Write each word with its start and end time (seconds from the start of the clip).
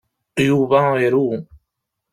Yuba 0.47 0.79
iru. 1.05 1.25